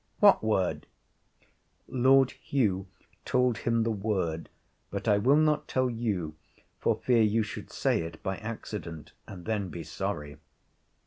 [0.19, 0.87] 'What word?'
[1.87, 2.87] Lord Hugh
[3.23, 4.49] told him the word;
[4.89, 6.33] but I will not tell you,
[6.79, 10.37] for fear you should say it by accident and then be sorry.